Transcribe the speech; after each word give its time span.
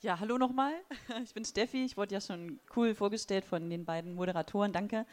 Ja, 0.00 0.20
hallo 0.20 0.38
nochmal. 0.38 0.74
Ich 1.24 1.34
bin 1.34 1.44
Steffi. 1.44 1.84
Ich 1.84 1.96
wurde 1.96 2.14
ja 2.14 2.20
schon 2.20 2.60
cool 2.76 2.94
vorgestellt 2.94 3.44
von 3.44 3.68
den 3.68 3.84
beiden 3.84 4.14
Moderatoren. 4.14 4.72
Danke. 4.72 5.04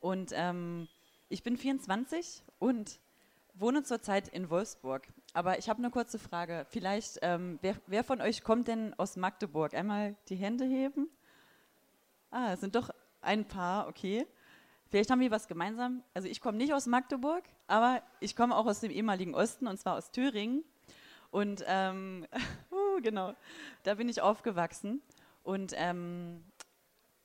Und 0.00 0.32
ähm, 0.34 0.88
ich 1.28 1.44
bin 1.44 1.56
24 1.56 2.42
und 2.58 2.98
wohne 3.54 3.84
zurzeit 3.84 4.26
in 4.26 4.50
Wolfsburg. 4.50 5.06
Aber 5.34 5.60
ich 5.60 5.68
habe 5.68 5.78
eine 5.78 5.90
kurze 5.90 6.18
Frage. 6.18 6.66
Vielleicht, 6.68 7.20
ähm, 7.22 7.60
wer, 7.62 7.76
wer, 7.86 8.02
von 8.02 8.20
euch 8.20 8.42
kommt 8.42 8.66
denn 8.66 8.92
aus 8.94 9.16
Magdeburg? 9.16 9.72
Einmal 9.72 10.16
die 10.28 10.34
Hände 10.34 10.64
heben. 10.64 11.08
Ah, 12.32 12.54
es 12.54 12.60
sind 12.60 12.74
doch 12.74 12.90
ein 13.20 13.46
paar, 13.46 13.86
okay. 13.86 14.26
Vielleicht 14.90 15.12
haben 15.12 15.20
wir 15.20 15.30
was 15.30 15.46
gemeinsam. 15.46 16.02
Also 16.12 16.26
ich 16.26 16.40
komme 16.40 16.58
nicht 16.58 16.74
aus 16.74 16.86
Magdeburg, 16.86 17.44
aber 17.68 18.02
ich 18.18 18.34
komme 18.34 18.56
auch 18.56 18.66
aus 18.66 18.80
dem 18.80 18.90
ehemaligen 18.90 19.36
Osten 19.36 19.68
und 19.68 19.78
zwar 19.78 19.94
aus 19.94 20.10
Thüringen. 20.10 20.64
Und 21.30 21.64
ähm, 21.66 22.26
genau, 23.02 23.34
da 23.82 23.94
bin 23.94 24.08
ich 24.08 24.20
aufgewachsen. 24.20 25.02
Und 25.42 25.72
ähm, 25.76 26.42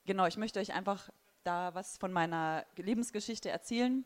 genau, 0.06 0.26
ich 0.26 0.38
möchte 0.38 0.60
euch 0.60 0.74
einfach 0.74 1.10
da 1.44 1.74
was 1.74 1.98
von 1.98 2.12
meiner 2.12 2.66
Lebensgeschichte 2.76 3.50
erzählen. 3.50 4.06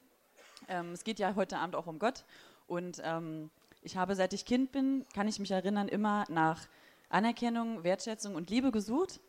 Ähm, 0.67 0.91
es 0.91 1.03
geht 1.03 1.19
ja 1.19 1.35
heute 1.35 1.57
Abend 1.57 1.75
auch 1.75 1.87
um 1.87 1.99
Gott. 1.99 2.25
Und 2.67 3.01
ähm, 3.03 3.49
ich 3.81 3.97
habe, 3.97 4.15
seit 4.15 4.33
ich 4.33 4.45
Kind 4.45 4.71
bin, 4.71 5.05
kann 5.13 5.27
ich 5.27 5.39
mich 5.39 5.51
erinnern, 5.51 5.87
immer 5.87 6.25
nach 6.29 6.67
Anerkennung, 7.09 7.83
Wertschätzung 7.83 8.35
und 8.35 8.49
Liebe 8.49 8.71
gesucht. 8.71 9.19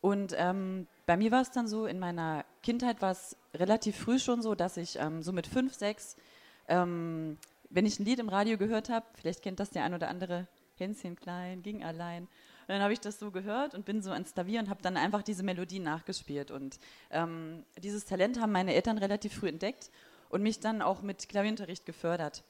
Und 0.00 0.34
ähm, 0.36 0.86
bei 1.06 1.16
mir 1.16 1.30
war 1.30 1.40
es 1.40 1.50
dann 1.50 1.68
so, 1.68 1.86
in 1.86 1.98
meiner 1.98 2.44
Kindheit 2.62 3.00
war 3.00 3.12
es 3.12 3.36
relativ 3.54 3.96
früh 3.96 4.18
schon 4.18 4.42
so, 4.42 4.54
dass 4.54 4.76
ich 4.76 4.96
ähm, 4.98 5.22
so 5.22 5.32
mit 5.32 5.46
fünf, 5.46 5.74
sechs, 5.74 6.16
ähm, 6.68 7.38
wenn 7.70 7.86
ich 7.86 7.98
ein 7.98 8.04
Lied 8.04 8.18
im 8.18 8.28
Radio 8.28 8.58
gehört 8.58 8.88
habe, 8.88 9.06
vielleicht 9.14 9.42
kennt 9.42 9.60
das 9.60 9.70
der 9.70 9.84
ein 9.84 9.94
oder 9.94 10.08
andere, 10.08 10.46
Hänschen 10.78 11.16
klein, 11.16 11.62
ging 11.62 11.84
allein. 11.84 12.24
Und 12.24 12.68
dann 12.68 12.82
habe 12.82 12.92
ich 12.92 13.00
das 13.00 13.18
so 13.18 13.30
gehört 13.30 13.74
und 13.74 13.84
bin 13.84 14.02
so 14.02 14.10
ans 14.10 14.34
Klavier 14.34 14.60
und 14.60 14.68
habe 14.68 14.82
dann 14.82 14.96
einfach 14.96 15.22
diese 15.22 15.42
Melodie 15.42 15.78
nachgespielt. 15.78 16.50
Und 16.50 16.78
ähm, 17.10 17.64
dieses 17.82 18.04
Talent 18.04 18.40
haben 18.40 18.52
meine 18.52 18.74
Eltern 18.74 18.98
relativ 18.98 19.34
früh 19.34 19.48
entdeckt 19.48 19.90
und 20.28 20.42
mich 20.42 20.60
dann 20.60 20.82
auch 20.82 21.02
mit 21.02 21.28
Klavierunterricht 21.28 21.86
gefördert. 21.86 22.42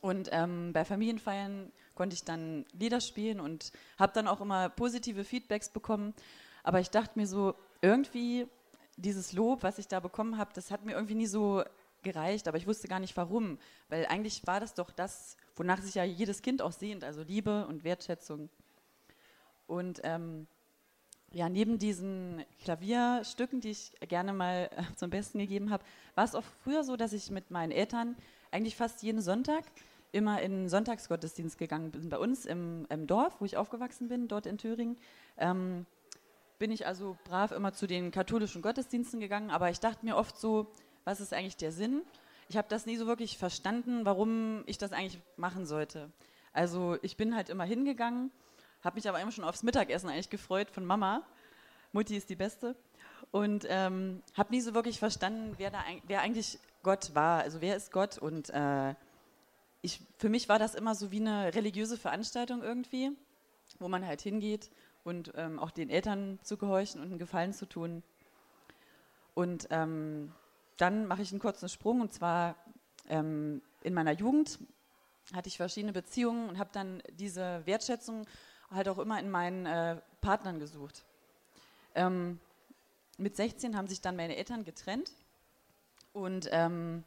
Und 0.00 0.28
ähm, 0.32 0.72
bei 0.72 0.84
Familienfeiern 0.84 1.70
konnte 1.94 2.14
ich 2.14 2.24
dann 2.24 2.64
Lieder 2.72 3.00
spielen 3.00 3.40
und 3.40 3.72
habe 3.98 4.12
dann 4.14 4.28
auch 4.28 4.40
immer 4.40 4.68
positive 4.68 5.24
Feedbacks 5.24 5.70
bekommen. 5.70 6.14
Aber 6.62 6.80
ich 6.80 6.90
dachte 6.90 7.18
mir 7.18 7.26
so, 7.26 7.54
irgendwie 7.80 8.46
dieses 8.96 9.32
Lob, 9.32 9.62
was 9.62 9.78
ich 9.78 9.88
da 9.88 10.00
bekommen 10.00 10.38
habe, 10.38 10.52
das 10.54 10.70
hat 10.70 10.84
mir 10.84 10.92
irgendwie 10.92 11.14
nie 11.14 11.26
so 11.26 11.64
gereicht, 12.02 12.48
aber 12.48 12.56
ich 12.56 12.66
wusste 12.66 12.88
gar 12.88 13.00
nicht 13.00 13.16
warum, 13.16 13.58
weil 13.88 14.06
eigentlich 14.06 14.46
war 14.46 14.60
das 14.60 14.74
doch 14.74 14.90
das, 14.90 15.36
wonach 15.56 15.80
sich 15.80 15.94
ja 15.94 16.04
jedes 16.04 16.42
Kind 16.42 16.62
auch 16.62 16.72
sehnt, 16.72 17.04
also 17.04 17.22
Liebe 17.22 17.66
und 17.66 17.84
Wertschätzung. 17.84 18.48
Und 19.66 20.00
ähm, 20.04 20.46
ja, 21.32 21.48
neben 21.48 21.78
diesen 21.78 22.44
Klavierstücken, 22.62 23.60
die 23.60 23.70
ich 23.70 23.92
gerne 24.08 24.32
mal 24.32 24.70
äh, 24.76 24.94
zum 24.96 25.10
Besten 25.10 25.38
gegeben 25.38 25.70
habe, 25.70 25.84
war 26.14 26.24
es 26.24 26.34
auch 26.34 26.44
früher 26.62 26.84
so, 26.84 26.96
dass 26.96 27.12
ich 27.12 27.30
mit 27.30 27.50
meinen 27.50 27.72
Eltern 27.72 28.16
eigentlich 28.50 28.76
fast 28.76 29.02
jeden 29.02 29.22
Sonntag 29.22 29.64
immer 30.12 30.42
in 30.42 30.68
Sonntagsgottesdienst 30.68 31.56
gegangen 31.58 31.90
bin. 31.90 32.10
Bei 32.10 32.18
uns 32.18 32.44
im, 32.44 32.86
im 32.90 33.06
Dorf, 33.06 33.40
wo 33.40 33.46
ich 33.46 33.56
aufgewachsen 33.56 34.08
bin, 34.08 34.28
dort 34.28 34.46
in 34.46 34.58
Thüringen, 34.58 34.98
ähm, 35.38 35.86
bin 36.58 36.70
ich 36.70 36.86
also 36.86 37.16
brav 37.24 37.50
immer 37.50 37.72
zu 37.72 37.86
den 37.86 38.10
katholischen 38.10 38.62
Gottesdiensten 38.62 39.18
gegangen, 39.18 39.50
aber 39.50 39.70
ich 39.70 39.80
dachte 39.80 40.04
mir 40.04 40.16
oft 40.16 40.38
so, 40.38 40.70
was 41.04 41.20
ist 41.20 41.32
eigentlich 41.32 41.56
der 41.56 41.72
Sinn? 41.72 42.02
Ich 42.48 42.56
habe 42.56 42.68
das 42.68 42.86
nie 42.86 42.96
so 42.96 43.06
wirklich 43.06 43.38
verstanden, 43.38 44.04
warum 44.04 44.62
ich 44.66 44.78
das 44.78 44.92
eigentlich 44.92 45.20
machen 45.36 45.66
sollte. 45.66 46.10
Also 46.52 46.98
ich 47.02 47.16
bin 47.16 47.34
halt 47.34 47.48
immer 47.48 47.64
hingegangen, 47.64 48.30
habe 48.82 48.96
mich 48.96 49.08
aber 49.08 49.20
immer 49.20 49.32
schon 49.32 49.44
aufs 49.44 49.62
Mittagessen 49.62 50.08
eigentlich 50.08 50.30
gefreut 50.30 50.70
von 50.70 50.84
Mama. 50.84 51.22
Mutti 51.92 52.16
ist 52.16 52.28
die 52.30 52.36
Beste. 52.36 52.76
Und 53.30 53.66
ähm, 53.68 54.22
habe 54.34 54.52
nie 54.52 54.60
so 54.60 54.74
wirklich 54.74 54.98
verstanden, 54.98 55.54
wer, 55.56 55.70
da, 55.70 55.82
wer 56.06 56.20
eigentlich 56.20 56.58
Gott 56.82 57.14
war. 57.14 57.40
Also 57.40 57.60
wer 57.60 57.76
ist 57.76 57.92
Gott? 57.92 58.18
Und 58.18 58.50
äh, 58.50 58.94
ich, 59.80 60.00
für 60.18 60.28
mich 60.28 60.48
war 60.48 60.58
das 60.58 60.74
immer 60.74 60.94
so 60.94 61.10
wie 61.10 61.20
eine 61.20 61.54
religiöse 61.54 61.96
Veranstaltung 61.96 62.62
irgendwie, 62.62 63.10
wo 63.78 63.88
man 63.88 64.06
halt 64.06 64.20
hingeht 64.20 64.70
und 65.04 65.32
ähm, 65.36 65.58
auch 65.58 65.70
den 65.70 65.90
Eltern 65.90 66.38
zu 66.42 66.56
gehorchen 66.56 67.00
und 67.00 67.08
einen 67.08 67.18
Gefallen 67.18 67.52
zu 67.52 67.66
tun. 67.66 68.02
Und 69.34 69.68
ähm, 69.70 70.32
dann 70.82 71.06
mache 71.06 71.22
ich 71.22 71.30
einen 71.30 71.40
kurzen 71.40 71.68
Sprung 71.68 72.00
und 72.00 72.12
zwar 72.12 72.56
ähm, 73.08 73.62
in 73.82 73.94
meiner 73.94 74.10
Jugend 74.10 74.58
hatte 75.32 75.46
ich 75.46 75.56
verschiedene 75.56 75.92
Beziehungen 75.92 76.48
und 76.48 76.58
habe 76.58 76.70
dann 76.72 77.00
diese 77.12 77.64
Wertschätzung 77.66 78.26
halt 78.68 78.88
auch 78.88 78.98
immer 78.98 79.20
in 79.20 79.30
meinen 79.30 79.64
äh, 79.64 80.00
Partnern 80.20 80.58
gesucht. 80.58 81.04
Ähm, 81.94 82.40
mit 83.16 83.36
16 83.36 83.76
haben 83.76 83.86
sich 83.86 84.00
dann 84.00 84.16
meine 84.16 84.34
Eltern 84.34 84.64
getrennt 84.64 85.12
und 86.12 86.48
ähm, 86.50 87.04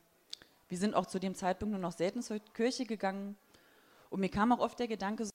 wir 0.69 0.77
sind 0.77 0.95
auch 0.95 1.05
zu 1.05 1.19
dem 1.19 1.35
Zeitpunkt 1.35 1.73
nur 1.73 1.81
noch 1.81 1.91
selten 1.91 2.21
zur 2.21 2.39
Kirche 2.39 2.85
gegangen. 2.85 3.35
Und 4.09 4.21
mir 4.21 4.29
kam 4.29 4.53
auch 4.53 4.59
oft 4.59 4.79
der 4.79 4.87
Gedanke, 4.87 5.27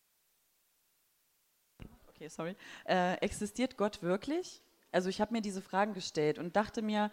okay, 2.08 2.28
sorry, 2.28 2.56
äh, 2.86 3.16
existiert 3.16 3.76
Gott 3.76 4.02
wirklich? 4.02 4.62
Also 4.92 5.10
ich 5.10 5.20
habe 5.20 5.32
mir 5.32 5.42
diese 5.42 5.60
Fragen 5.60 5.92
gestellt 5.92 6.38
und 6.38 6.56
dachte 6.56 6.80
mir, 6.80 7.10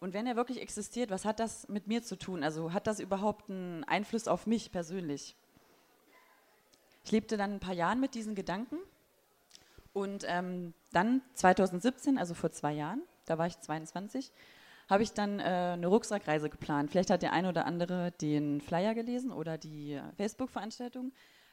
und 0.00 0.14
wenn 0.14 0.26
er 0.26 0.34
wirklich 0.34 0.60
existiert, 0.60 1.10
was 1.10 1.24
hat 1.24 1.40
das 1.40 1.68
mit 1.68 1.86
mir 1.86 2.02
zu 2.02 2.16
tun? 2.16 2.42
Also 2.42 2.72
hat 2.72 2.86
das 2.86 3.00
überhaupt 3.00 3.50
einen 3.50 3.84
Einfluss 3.84 4.28
auf 4.28 4.46
mich 4.46 4.72
persönlich? 4.72 5.36
Ich 7.04 7.12
lebte 7.12 7.36
dann 7.36 7.52
ein 7.52 7.60
paar 7.60 7.74
Jahre 7.74 7.96
mit 7.96 8.14
diesen 8.14 8.34
Gedanken 8.34 8.78
und 9.92 10.24
ähm, 10.26 10.72
dann 10.92 11.22
2017, 11.34 12.18
also 12.18 12.34
vor 12.34 12.50
zwei 12.50 12.72
Jahren, 12.72 13.02
da 13.26 13.38
war 13.38 13.46
ich 13.46 13.58
22, 13.60 14.32
habe 14.88 15.02
ich 15.02 15.12
dann 15.12 15.38
äh, 15.38 15.42
eine 15.74 15.86
Rucksackreise 15.86 16.50
geplant. 16.50 16.90
Vielleicht 16.90 17.10
hat 17.10 17.22
der 17.22 17.32
eine 17.32 17.48
oder 17.48 17.66
andere 17.66 18.12
den 18.20 18.60
Flyer 18.60 18.94
gelesen 18.94 19.30
oder 19.30 19.58
die 19.58 19.92
äh, 19.92 20.02
Facebook-Veranstaltung. 20.16 21.12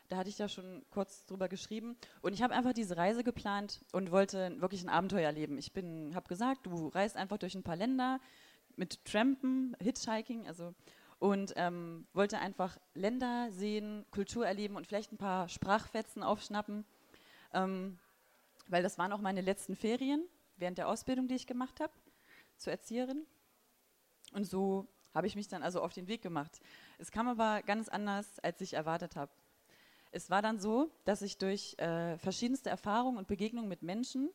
Da 0.10 0.18
hatte 0.18 0.30
ich 0.30 0.38
ja 0.38 0.48
schon 0.48 0.86
kurz 0.90 1.26
drüber 1.26 1.50
geschrieben. 1.50 1.98
Und 2.22 2.34
ich 2.34 2.42
habe 2.42 2.54
einfach 2.54 2.74
diese 2.74 2.96
Reise 2.96 3.24
geplant 3.24 3.82
und 3.92 4.12
wollte 4.12 4.60
wirklich 4.62 4.84
ein 4.84 4.90
Abenteuer 4.90 5.26
erleben. 5.26 5.58
Ich 5.58 5.72
habe 6.16 6.28
gesagt, 6.28 6.66
du 6.66 6.88
reist 6.88 7.18
einfach 7.18 7.38
durch 7.38 7.56
ein 7.56 7.64
paar 7.64 7.76
Länder 7.76 8.20
mit 8.76 9.04
Trampen, 9.06 9.76
Hitchhiking, 9.82 10.48
also 10.48 10.74
und 11.20 11.54
ähm, 11.56 12.06
wollte 12.14 12.38
einfach 12.40 12.78
Länder 12.94 13.50
sehen, 13.52 14.06
Kultur 14.12 14.46
erleben 14.46 14.76
und 14.76 14.86
vielleicht 14.86 15.12
ein 15.12 15.18
paar 15.18 15.50
Sprachfetzen 15.50 16.22
aufschnappen, 16.22 16.86
ähm, 17.54 17.98
weil 18.68 18.84
das 18.84 18.98
waren 18.98 19.12
auch 19.12 19.22
meine 19.22 19.42
letzten 19.42 19.76
Ferien 19.76 20.24
während 20.58 20.78
der 20.78 20.88
Ausbildung, 20.88 21.28
die 21.28 21.36
ich 21.36 21.48
gemacht 21.48 21.80
habe 21.80 21.94
zur 22.58 22.72
Erzieherin. 22.72 23.26
Und 24.34 24.46
so 24.46 24.88
habe 25.14 25.28
ich 25.28 25.36
mich 25.36 25.48
dann 25.48 25.64
also 25.64 25.82
auf 25.82 25.94
den 25.94 26.08
Weg 26.08 26.22
gemacht. 26.22 26.60
Es 27.00 27.12
kam 27.12 27.28
aber 27.28 27.64
ganz 27.64 27.90
anders, 27.90 28.40
als 28.40 28.62
ich 28.62 28.74
erwartet 28.74 29.16
habe. 29.16 29.32
Es 30.12 30.30
war 30.30 30.42
dann 30.42 30.60
so, 30.60 30.92
dass 31.06 31.22
ich 31.22 31.38
durch 31.38 31.78
äh, 31.78 32.18
verschiedenste 32.18 32.70
Erfahrungen 32.70 33.18
und 33.18 33.28
Begegnungen 33.28 33.70
mit 33.70 33.84
Menschen 33.84 34.30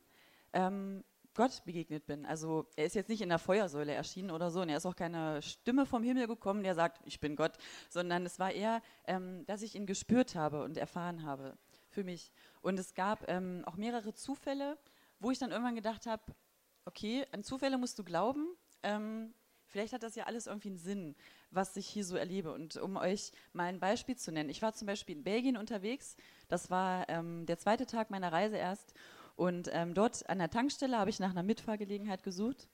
ähm, 0.53 1.03
Gott 1.33 1.63
begegnet 1.65 2.05
bin. 2.05 2.25
Also 2.25 2.67
er 2.75 2.85
ist 2.85 2.95
jetzt 2.95 3.09
nicht 3.09 3.21
in 3.21 3.29
der 3.29 3.39
Feuersäule 3.39 3.93
erschienen 3.93 4.31
oder 4.31 4.51
so 4.51 4.61
und 4.61 4.69
er 4.69 4.77
ist 4.77 4.85
auch 4.85 4.95
keine 4.95 5.41
Stimme 5.41 5.85
vom 5.85 6.03
Himmel 6.03 6.27
gekommen, 6.27 6.63
der 6.63 6.75
sagt, 6.75 7.01
ich 7.05 7.19
bin 7.19 7.35
Gott, 7.35 7.53
sondern 7.89 8.25
es 8.25 8.39
war 8.39 8.51
eher, 8.51 8.81
ähm, 9.05 9.45
dass 9.45 9.61
ich 9.61 9.75
ihn 9.75 9.85
gespürt 9.85 10.35
habe 10.35 10.63
und 10.63 10.77
erfahren 10.77 11.23
habe 11.23 11.57
für 11.89 12.03
mich. 12.03 12.31
Und 12.61 12.79
es 12.79 12.93
gab 12.93 13.27
ähm, 13.29 13.63
auch 13.65 13.77
mehrere 13.77 14.13
Zufälle, 14.13 14.77
wo 15.19 15.31
ich 15.31 15.39
dann 15.39 15.51
irgendwann 15.51 15.75
gedacht 15.75 16.05
habe, 16.05 16.23
okay, 16.85 17.25
an 17.31 17.43
Zufälle 17.43 17.77
musst 17.77 17.97
du 17.97 18.03
glauben, 18.03 18.55
ähm, 18.83 19.33
vielleicht 19.73 19.91
hat 19.91 20.03
das 20.03 20.15
ja 20.15 20.23
alles 20.23 20.47
irgendwie 20.47 20.69
einen 20.69 20.77
Sinn 20.77 21.15
was 21.55 21.75
ich 21.77 21.87
hier 21.87 22.05
so 22.05 22.15
erlebe. 22.15 22.51
Und 22.51 22.77
um 22.77 22.97
euch 22.97 23.31
mal 23.53 23.65
ein 23.65 23.79
Beispiel 23.79 24.15
zu 24.15 24.31
nennen, 24.31 24.49
ich 24.49 24.61
war 24.61 24.73
zum 24.73 24.87
Beispiel 24.87 25.15
in 25.15 25.23
Belgien 25.23 25.57
unterwegs, 25.57 26.15
das 26.47 26.69
war 26.69 27.07
ähm, 27.09 27.45
der 27.45 27.57
zweite 27.57 27.85
Tag 27.85 28.09
meiner 28.09 28.31
Reise 28.31 28.57
erst. 28.57 28.93
Und 29.35 29.69
ähm, 29.71 29.93
dort 29.93 30.29
an 30.29 30.39
der 30.39 30.49
Tankstelle 30.49 30.97
habe 30.97 31.09
ich 31.09 31.19
nach 31.19 31.31
einer 31.31 31.43
Mitfahrgelegenheit 31.43 32.23
gesucht. 32.23 32.67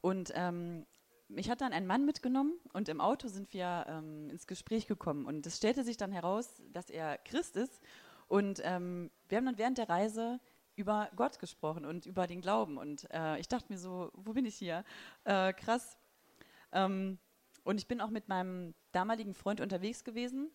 Und 0.00 0.32
ähm, 0.34 0.86
mich 1.28 1.50
hat 1.50 1.60
dann 1.60 1.72
ein 1.72 1.86
Mann 1.86 2.06
mitgenommen 2.06 2.54
und 2.72 2.88
im 2.88 3.00
Auto 3.00 3.28
sind 3.28 3.52
wir 3.52 3.84
ähm, 3.88 4.30
ins 4.30 4.46
Gespräch 4.46 4.86
gekommen. 4.86 5.26
Und 5.26 5.46
es 5.46 5.56
stellte 5.56 5.84
sich 5.84 5.96
dann 5.96 6.12
heraus, 6.12 6.62
dass 6.72 6.88
er 6.88 7.18
Christ 7.18 7.56
ist. 7.56 7.80
Und 8.28 8.60
ähm, 8.64 9.10
wir 9.28 9.38
haben 9.38 9.46
dann 9.46 9.58
während 9.58 9.78
der 9.78 9.88
Reise 9.88 10.40
über 10.76 11.10
Gott 11.16 11.40
gesprochen 11.40 11.84
und 11.84 12.06
über 12.06 12.28
den 12.28 12.40
Glauben. 12.40 12.78
Und 12.78 13.10
äh, 13.10 13.38
ich 13.38 13.48
dachte 13.48 13.72
mir 13.72 13.78
so, 13.78 14.10
wo 14.14 14.32
bin 14.32 14.46
ich 14.46 14.54
hier? 14.54 14.84
Äh, 15.24 15.52
krass. 15.52 15.98
Ähm, 16.72 17.18
und 17.64 17.78
ich 17.78 17.86
bin 17.86 18.00
auch 18.00 18.10
mit 18.10 18.28
meinem 18.28 18.74
damaligen 18.92 19.34
Freund 19.34 19.60
unterwegs 19.60 20.04
gewesen. 20.04 20.50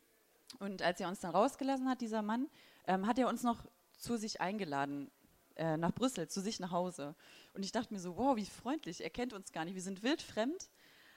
Und 0.59 0.81
als 0.81 0.99
er 0.99 1.07
uns 1.07 1.19
dann 1.19 1.31
rausgelassen 1.31 1.89
hat, 1.89 2.01
dieser 2.01 2.21
Mann, 2.21 2.49
ähm, 2.87 3.07
hat 3.07 3.17
er 3.19 3.27
uns 3.27 3.43
noch 3.43 3.65
zu 3.97 4.17
sich 4.17 4.41
eingeladen, 4.41 5.11
äh, 5.55 5.77
nach 5.77 5.91
Brüssel, 5.91 6.27
zu 6.27 6.41
sich 6.41 6.59
nach 6.59 6.71
Hause. 6.71 7.15
Und 7.53 7.63
ich 7.63 7.71
dachte 7.71 7.93
mir 7.93 7.99
so, 7.99 8.17
wow, 8.17 8.35
wie 8.35 8.45
freundlich, 8.45 9.01
er 9.03 9.09
kennt 9.09 9.33
uns 9.33 9.51
gar 9.51 9.65
nicht, 9.65 9.75
wir 9.75 9.81
sind 9.81 10.03
wildfremd, 10.03 10.69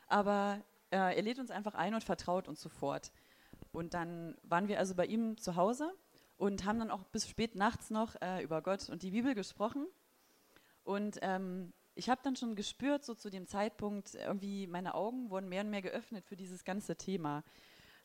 aber 0.07 0.63
äh, 0.91 1.17
er 1.17 1.23
lädt 1.23 1.39
uns 1.39 1.51
einfach 1.51 1.75
ein 1.75 1.95
und 1.95 2.05
vertraut 2.05 2.49
uns 2.49 2.61
sofort. 2.61 3.13
Und 3.73 3.95
dann 3.95 4.37
waren 4.43 4.69
wir 4.69 4.79
also 4.79 4.95
bei 4.95 5.07
ihm 5.07 5.39
zu 5.39 5.57
Hause 5.57 5.93
und 6.37 6.65
haben 6.65 6.79
dann 6.79 6.91
auch 6.91 7.03
bis 7.05 7.29
spät 7.29 7.55
nachts 7.55 7.91
noch 7.91 8.15
äh, 8.21 8.43
über 8.43 8.63
Gott 8.63 8.89
und 8.89 9.03
die 9.03 9.11
Bibel 9.11 9.35
gesprochen. 9.35 9.87
Und 10.85 11.19
ähm, 11.23 11.73
ich 11.97 12.11
habe 12.11 12.21
dann 12.23 12.37
schon 12.37 12.55
gespürt, 12.55 13.05
so 13.05 13.15
zu 13.15 13.31
dem 13.31 13.47
Zeitpunkt, 13.47 14.15
irgendwie 14.15 14.67
meine 14.67 14.95
Augen 14.95 15.31
wurden 15.31 15.49
mehr 15.49 15.63
und 15.63 15.71
mehr 15.71 15.83
geöffnet 15.83 16.27
für 16.27 16.37
dieses 16.37 16.63
ganze 16.63 16.95
Thema. 16.97 17.43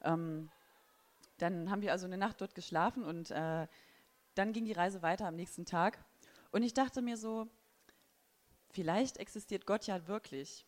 Ähm, 0.01 0.49
dann 1.37 1.69
haben 1.69 1.81
wir 1.81 1.91
also 1.91 2.05
eine 2.05 2.17
Nacht 2.17 2.39
dort 2.39 2.55
geschlafen 2.55 3.03
und 3.03 3.31
äh, 3.31 3.67
dann 4.35 4.53
ging 4.53 4.63
die 4.63 4.71
Reise 4.71 5.01
weiter 5.01 5.27
am 5.27 5.35
nächsten 5.35 5.65
Tag. 5.65 6.03
Und 6.51 6.63
ich 6.63 6.73
dachte 6.73 7.01
mir 7.01 7.17
so, 7.17 7.47
vielleicht 8.69 9.17
existiert 9.17 9.65
Gott 9.65 9.85
ja 9.87 10.07
wirklich. 10.07 10.65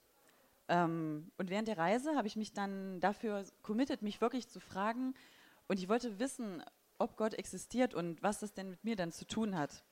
Ähm, 0.67 1.31
und 1.37 1.49
während 1.49 1.69
der 1.69 1.77
Reise 1.77 2.15
habe 2.15 2.27
ich 2.27 2.35
mich 2.35 2.51
dann 2.51 2.99
dafür 2.99 3.45
committed, 3.61 4.01
mich 4.01 4.19
wirklich 4.19 4.49
zu 4.49 4.59
fragen. 4.59 5.13
Und 5.67 5.79
ich 5.79 5.87
wollte 5.87 6.19
wissen, 6.19 6.61
ob 6.97 7.15
Gott 7.15 7.35
existiert 7.35 7.93
und 7.93 8.21
was 8.21 8.39
das 8.39 8.53
denn 8.53 8.69
mit 8.69 8.83
mir 8.83 8.97
dann 8.97 9.13
zu 9.13 9.25
tun 9.25 9.57
hat. 9.57 9.83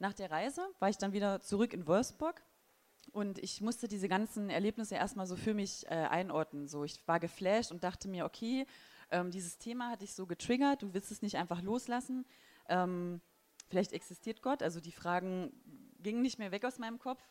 Nach 0.00 0.14
der 0.14 0.30
Reise 0.30 0.66
war 0.78 0.88
ich 0.88 0.96
dann 0.96 1.12
wieder 1.12 1.42
zurück 1.42 1.74
in 1.74 1.86
Wolfsburg 1.86 2.42
und 3.12 3.38
ich 3.38 3.60
musste 3.60 3.86
diese 3.86 4.08
ganzen 4.08 4.48
Erlebnisse 4.48 4.94
erstmal 4.94 5.26
so 5.26 5.36
für 5.36 5.52
mich 5.52 5.84
äh, 5.88 5.90
einordnen. 5.90 6.68
So, 6.68 6.84
ich 6.84 7.06
war 7.06 7.20
geflasht 7.20 7.70
und 7.70 7.84
dachte 7.84 8.08
mir, 8.08 8.24
okay, 8.24 8.66
ähm, 9.10 9.30
dieses 9.30 9.58
Thema 9.58 9.90
hat 9.90 10.00
dich 10.00 10.14
so 10.14 10.24
getriggert, 10.24 10.80
du 10.80 10.94
willst 10.94 11.10
es 11.12 11.20
nicht 11.20 11.36
einfach 11.36 11.60
loslassen. 11.60 12.24
Ähm, 12.70 13.20
vielleicht 13.68 13.92
existiert 13.92 14.40
Gott, 14.40 14.62
also 14.62 14.80
die 14.80 14.90
Fragen 14.90 15.52
gingen 16.02 16.22
nicht 16.22 16.38
mehr 16.38 16.50
weg 16.50 16.64
aus 16.64 16.78
meinem 16.78 16.98
Kopf 16.98 17.22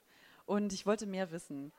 und 0.46 0.72
ich 0.72 0.86
wollte 0.86 1.08
mehr 1.08 1.32
wissen. 1.32 1.74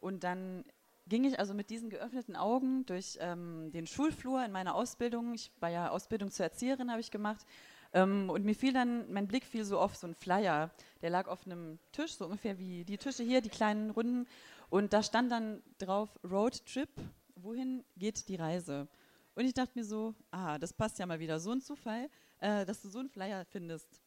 Und 0.00 0.22
dann 0.22 0.66
ging 1.06 1.24
ich 1.24 1.38
also 1.38 1.54
mit 1.54 1.70
diesen 1.70 1.88
geöffneten 1.88 2.36
Augen 2.36 2.84
durch 2.84 3.16
ähm, 3.22 3.72
den 3.72 3.86
Schulflur 3.86 4.44
in 4.44 4.52
meiner 4.52 4.74
Ausbildung. 4.74 5.32
Ich 5.32 5.50
war 5.60 5.70
ja 5.70 5.88
Ausbildung 5.88 6.30
zur 6.30 6.44
Erzieherin, 6.44 6.90
habe 6.90 7.00
ich 7.00 7.10
gemacht. 7.10 7.46
Ähm, 7.92 8.30
und 8.30 8.44
mir 8.44 8.54
fiel 8.54 8.72
dann, 8.72 9.10
mein 9.12 9.26
Blick 9.26 9.44
fiel 9.44 9.64
so 9.64 9.78
auf 9.78 9.96
so 9.96 10.06
einen 10.06 10.14
Flyer. 10.14 10.70
Der 11.02 11.10
lag 11.10 11.26
auf 11.26 11.46
einem 11.46 11.78
Tisch, 11.92 12.14
so 12.14 12.26
ungefähr 12.26 12.58
wie 12.58 12.84
die 12.84 12.98
Tische 12.98 13.22
hier, 13.22 13.40
die 13.40 13.48
kleinen 13.48 13.90
runden. 13.90 14.26
Und 14.68 14.92
da 14.92 15.02
stand 15.02 15.32
dann 15.32 15.62
drauf 15.78 16.18
Road 16.24 16.64
Trip. 16.66 16.90
Wohin 17.34 17.84
geht 17.96 18.28
die 18.28 18.36
Reise? 18.36 18.88
Und 19.34 19.44
ich 19.44 19.54
dachte 19.54 19.78
mir 19.78 19.84
so, 19.84 20.14
ah, 20.30 20.58
das 20.58 20.72
passt 20.72 20.98
ja 20.98 21.06
mal 21.06 21.20
wieder, 21.20 21.40
so 21.40 21.52
ein 21.52 21.60
Zufall, 21.60 22.10
äh, 22.38 22.66
dass 22.66 22.82
du 22.82 22.88
so 22.88 22.98
einen 22.98 23.08
Flyer 23.08 23.44
findest. 23.44 24.00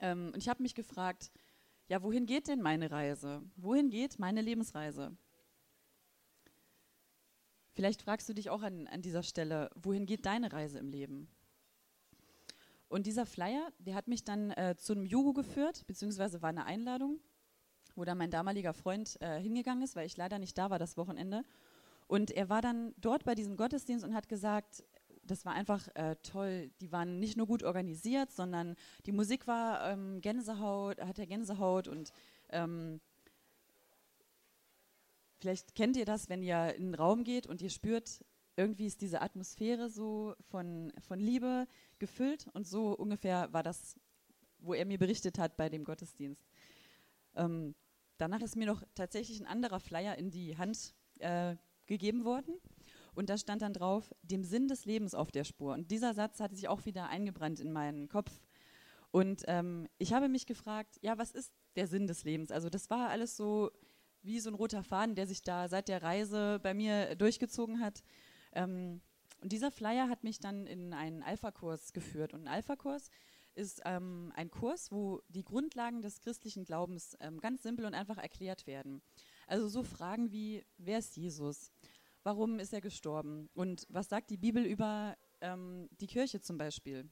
Ähm, 0.00 0.30
und 0.32 0.38
ich 0.38 0.48
habe 0.48 0.62
mich 0.62 0.74
gefragt, 0.74 1.30
ja, 1.88 2.02
wohin 2.02 2.26
geht 2.26 2.48
denn 2.48 2.60
meine 2.60 2.90
Reise? 2.90 3.42
Wohin 3.56 3.90
geht 3.90 4.18
meine 4.18 4.40
Lebensreise? 4.40 5.16
Vielleicht 7.72 8.02
fragst 8.02 8.28
du 8.28 8.34
dich 8.34 8.50
auch 8.50 8.62
an, 8.62 8.86
an 8.88 9.02
dieser 9.02 9.22
Stelle, 9.22 9.70
wohin 9.74 10.04
geht 10.04 10.26
deine 10.26 10.52
Reise 10.52 10.78
im 10.78 10.88
Leben? 10.88 11.28
Und 12.88 13.06
dieser 13.06 13.26
Flyer, 13.26 13.70
der 13.78 13.94
hat 13.94 14.08
mich 14.08 14.24
dann 14.24 14.50
äh, 14.52 14.74
zu 14.76 14.94
einem 14.94 15.04
Jugo 15.04 15.32
geführt, 15.32 15.86
beziehungsweise 15.86 16.40
war 16.40 16.48
eine 16.48 16.64
Einladung, 16.64 17.20
wo 17.94 18.04
dann 18.04 18.18
mein 18.18 18.30
damaliger 18.30 18.72
Freund 18.72 19.20
äh, 19.20 19.40
hingegangen 19.40 19.82
ist, 19.82 19.94
weil 19.94 20.06
ich 20.06 20.16
leider 20.16 20.38
nicht 20.38 20.56
da 20.56 20.70
war 20.70 20.78
das 20.78 20.96
Wochenende. 20.96 21.42
Und 22.06 22.30
er 22.30 22.48
war 22.48 22.62
dann 22.62 22.94
dort 22.96 23.24
bei 23.24 23.34
diesem 23.34 23.56
Gottesdienst 23.56 24.04
und 24.04 24.14
hat 24.14 24.28
gesagt, 24.28 24.82
das 25.22 25.44
war 25.44 25.52
einfach 25.52 25.88
äh, 25.94 26.16
toll. 26.22 26.70
Die 26.80 26.90
waren 26.90 27.20
nicht 27.20 27.36
nur 27.36 27.46
gut 27.46 27.62
organisiert, 27.62 28.32
sondern 28.32 28.74
die 29.04 29.12
Musik 29.12 29.46
war 29.46 29.92
ähm, 29.92 30.22
Gänsehaut, 30.22 31.00
hat 31.00 31.18
er 31.18 31.26
Gänsehaut 31.26 31.86
und 31.86 32.12
ähm, 32.48 33.00
vielleicht 35.38 35.74
kennt 35.74 35.98
ihr 35.98 36.06
das, 36.06 36.30
wenn 36.30 36.42
ihr 36.42 36.74
in 36.74 36.84
einen 36.84 36.94
Raum 36.94 37.24
geht 37.24 37.46
und 37.46 37.60
ihr 37.60 37.70
spürt, 37.70 38.24
irgendwie 38.56 38.86
ist 38.86 39.02
diese 39.02 39.20
Atmosphäre 39.20 39.88
so 39.88 40.34
von, 40.50 40.92
von 41.06 41.20
Liebe 41.20 41.68
gefüllt 41.98 42.48
und 42.52 42.66
so 42.66 42.92
ungefähr 42.96 43.52
war 43.52 43.62
das, 43.62 43.98
wo 44.58 44.74
er 44.74 44.86
mir 44.86 44.98
berichtet 44.98 45.38
hat 45.38 45.56
bei 45.56 45.68
dem 45.68 45.84
Gottesdienst. 45.84 46.46
Ähm, 47.34 47.74
danach 48.16 48.40
ist 48.40 48.56
mir 48.56 48.66
noch 48.66 48.82
tatsächlich 48.94 49.40
ein 49.40 49.46
anderer 49.46 49.80
Flyer 49.80 50.16
in 50.16 50.30
die 50.30 50.56
Hand 50.56 50.94
äh, 51.18 51.56
gegeben 51.86 52.24
worden. 52.24 52.54
Und 53.14 53.30
da 53.30 53.36
stand 53.36 53.62
dann 53.62 53.72
drauf, 53.72 54.14
dem 54.22 54.44
Sinn 54.44 54.68
des 54.68 54.84
Lebens 54.84 55.14
auf 55.14 55.32
der 55.32 55.44
Spur. 55.44 55.74
Und 55.74 55.90
dieser 55.90 56.14
Satz 56.14 56.38
hatte 56.38 56.54
sich 56.54 56.68
auch 56.68 56.84
wieder 56.84 57.08
eingebrannt 57.08 57.58
in 57.58 57.72
meinen 57.72 58.08
Kopf. 58.08 58.30
Und 59.10 59.42
ähm, 59.46 59.88
ich 59.98 60.12
habe 60.12 60.28
mich 60.28 60.46
gefragt, 60.46 60.98
ja, 61.00 61.18
was 61.18 61.32
ist 61.32 61.52
der 61.74 61.86
Sinn 61.88 62.06
des 62.06 62.24
Lebens? 62.24 62.52
Also 62.52 62.68
das 62.68 62.90
war 62.90 63.08
alles 63.08 63.36
so 63.36 63.70
wie 64.22 64.38
so 64.40 64.50
ein 64.50 64.54
roter 64.54 64.84
Faden, 64.84 65.14
der 65.14 65.26
sich 65.26 65.42
da 65.42 65.68
seit 65.68 65.88
der 65.88 66.02
Reise 66.02 66.60
bei 66.62 66.74
mir 66.74 67.16
durchgezogen 67.16 67.80
hat. 67.80 68.02
Ähm, 68.52 69.00
und 69.40 69.52
dieser 69.52 69.70
Flyer 69.70 70.08
hat 70.08 70.24
mich 70.24 70.40
dann 70.40 70.66
in 70.66 70.92
einen 70.92 71.22
Alpha-Kurs 71.22 71.92
geführt. 71.92 72.34
Und 72.34 72.42
ein 72.42 72.48
Alpha-Kurs 72.48 73.10
ist 73.54 73.82
ähm, 73.84 74.32
ein 74.34 74.50
Kurs, 74.50 74.92
wo 74.92 75.20
die 75.28 75.44
Grundlagen 75.44 76.02
des 76.02 76.20
christlichen 76.20 76.64
Glaubens 76.64 77.16
ähm, 77.20 77.40
ganz 77.40 77.62
simpel 77.62 77.84
und 77.84 77.94
einfach 77.94 78.18
erklärt 78.18 78.66
werden. 78.66 79.02
Also 79.46 79.68
so 79.68 79.82
Fragen 79.82 80.30
wie, 80.30 80.64
wer 80.76 80.98
ist 80.98 81.16
Jesus? 81.16 81.72
Warum 82.22 82.58
ist 82.58 82.72
er 82.72 82.80
gestorben? 82.80 83.48
Und 83.54 83.86
was 83.88 84.08
sagt 84.08 84.30
die 84.30 84.36
Bibel 84.36 84.64
über 84.64 85.16
ähm, 85.40 85.88
die 86.00 86.06
Kirche 86.06 86.40
zum 86.40 86.58
Beispiel? 86.58 87.08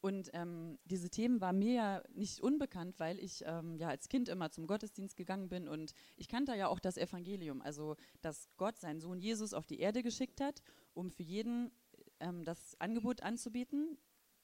Und 0.00 0.30
ähm, 0.32 0.78
diese 0.84 1.10
Themen 1.10 1.40
waren 1.40 1.58
mir 1.58 1.72
ja 1.72 2.02
nicht 2.14 2.40
unbekannt, 2.40 3.00
weil 3.00 3.18
ich 3.18 3.42
ähm, 3.44 3.76
ja 3.76 3.88
als 3.88 4.08
Kind 4.08 4.28
immer 4.28 4.50
zum 4.50 4.66
Gottesdienst 4.68 5.16
gegangen 5.16 5.48
bin 5.48 5.66
und 5.66 5.92
ich 6.16 6.28
kannte 6.28 6.54
ja 6.54 6.68
auch 6.68 6.78
das 6.78 6.96
Evangelium, 6.96 7.60
also 7.62 7.96
dass 8.20 8.48
Gott 8.56 8.78
seinen 8.78 9.00
Sohn 9.00 9.18
Jesus 9.18 9.54
auf 9.54 9.66
die 9.66 9.80
Erde 9.80 10.04
geschickt 10.04 10.40
hat, 10.40 10.62
um 10.94 11.10
für 11.10 11.24
jeden 11.24 11.72
ähm, 12.20 12.44
das 12.44 12.80
Angebot 12.80 13.22
anzubieten, 13.22 13.98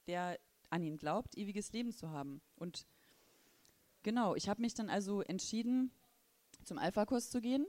der 0.09 0.41
an 0.71 0.83
ihn 0.83 0.97
glaubt, 0.97 1.37
ewiges 1.37 1.73
Leben 1.73 1.93
zu 1.93 2.11
haben. 2.11 2.41
Und 2.57 2.85
genau, 4.03 4.35
ich 4.35 4.49
habe 4.49 4.61
mich 4.61 4.75
dann 4.75 4.91
also 4.91 5.23
entschieden, 5.23 5.93
zum 6.65 6.79
Alpha-Kurs 6.79 7.31
zu 7.31 7.41
gehen 7.41 7.67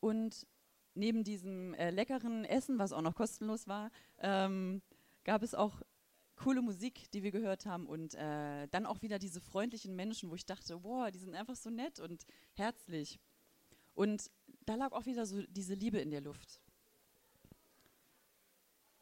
und 0.00 0.46
neben 0.94 1.22
diesem 1.22 1.74
äh, 1.74 1.90
leckeren 1.90 2.44
Essen, 2.44 2.78
was 2.78 2.92
auch 2.92 3.02
noch 3.02 3.14
kostenlos 3.14 3.66
war, 3.66 3.90
ähm, 4.18 4.80
gab 5.24 5.42
es 5.42 5.54
auch 5.54 5.82
coole 6.36 6.62
Musik, 6.62 7.10
die 7.12 7.22
wir 7.22 7.30
gehört 7.30 7.66
haben 7.66 7.86
und 7.86 8.14
äh, 8.14 8.66
dann 8.68 8.86
auch 8.86 9.02
wieder 9.02 9.18
diese 9.18 9.40
freundlichen 9.40 9.94
Menschen, 9.94 10.30
wo 10.30 10.34
ich 10.34 10.46
dachte, 10.46 10.78
boah, 10.78 11.10
die 11.10 11.18
sind 11.18 11.34
einfach 11.34 11.56
so 11.56 11.70
nett 11.70 12.00
und 12.00 12.24
herzlich. 12.54 13.18
Und 13.94 14.30
da 14.66 14.74
lag 14.74 14.92
auch 14.92 15.06
wieder 15.06 15.26
so 15.26 15.42
diese 15.48 15.74
Liebe 15.74 15.98
in 15.98 16.10
der 16.10 16.20
Luft. 16.20 16.60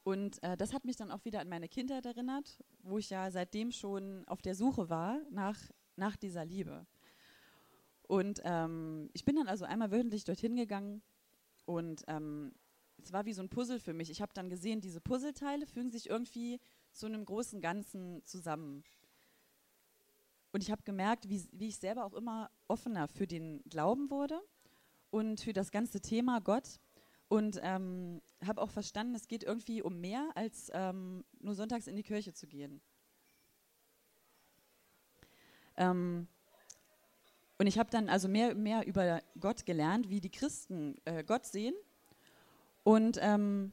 Und 0.05 0.43
äh, 0.43 0.57
das 0.57 0.73
hat 0.73 0.85
mich 0.85 0.97
dann 0.97 1.11
auch 1.11 1.25
wieder 1.25 1.41
an 1.41 1.49
meine 1.49 1.69
Kindheit 1.69 2.05
erinnert, 2.07 2.63
wo 2.83 2.99
ich 2.99 3.11
ja 3.11 3.31
seitdem 3.31 3.71
schon 3.71 4.27
auf 4.27 4.43
der 4.43 4.55
Suche 4.55 4.91
war 4.91 5.21
nach, 5.31 5.59
nach 5.97 6.17
dieser 6.17 6.45
Liebe. 6.45 6.87
Und 8.09 8.41
ähm, 8.45 9.11
ich 9.13 9.25
bin 9.25 9.37
dann 9.37 9.49
also 9.49 9.65
einmal 9.65 9.91
wöchentlich 9.93 10.25
dorthin 10.25 10.57
gegangen 10.57 11.03
und 11.65 12.03
ähm, 12.09 12.53
es 13.03 13.13
war 13.13 13.25
wie 13.25 13.33
so 13.33 13.43
ein 13.43 13.49
Puzzle 13.49 13.81
für 13.81 13.95
mich. 13.95 14.11
Ich 14.11 14.21
habe 14.21 14.33
dann 14.35 14.51
gesehen, 14.51 14.81
diese 14.81 15.01
Puzzleteile 15.01 15.67
fügen 15.67 15.91
sich 15.91 16.09
irgendwie 16.09 16.61
zu 16.93 17.07
einem 17.07 17.25
großen 17.25 17.61
Ganzen 17.61 18.25
zusammen. 18.25 18.85
Und 20.53 20.63
ich 20.63 20.71
habe 20.71 20.83
gemerkt, 20.83 21.29
wie, 21.29 21.49
wie 21.53 21.69
ich 21.69 21.79
selber 21.79 22.05
auch 22.05 22.13
immer 22.13 22.51
offener 22.69 23.09
für 23.09 23.27
den 23.27 23.63
Glauben 23.65 24.11
wurde 24.11 24.41
und 25.11 25.41
für 25.41 25.53
das 25.53 25.71
ganze 25.71 26.01
Thema 26.01 26.41
Gott. 26.41 26.81
Und 27.29 27.59
ähm, 27.63 28.21
habe 28.47 28.61
auch 28.61 28.71
verstanden, 28.71 29.15
es 29.15 29.27
geht 29.27 29.43
irgendwie 29.43 29.81
um 29.81 30.01
mehr, 30.01 30.31
als 30.35 30.71
ähm, 30.75 31.25
nur 31.41 31.55
sonntags 31.55 31.87
in 31.87 31.97
die 31.97 32.03
Kirche 32.03 32.35
zu 32.35 32.47
gehen. 32.47 32.83
Ähm, 35.77 36.29
und 37.59 37.67
ich 37.67 37.79
habe 37.79 37.91
dann 37.91 38.09
also 38.09 38.29
mehr, 38.29 38.55
mehr 38.55 38.87
über 38.87 39.23
Gott 39.41 39.65
gelernt, 39.65 40.11
wie 40.11 40.21
die 40.21 40.31
Christen 40.31 40.97
äh, 41.05 41.25
Gott 41.25 41.47
sehen 41.47 41.75
und 42.83 43.19
ähm, 43.21 43.73